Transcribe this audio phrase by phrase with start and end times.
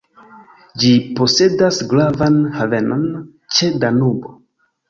[0.83, 3.07] Ĝi posedas gravan havenon
[3.59, 4.35] ĉe Danubo.